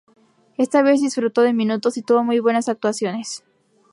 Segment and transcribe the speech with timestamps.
[0.57, 3.43] Esta vez disfrutó de minutos, y tuvo muy buenas actuaciones.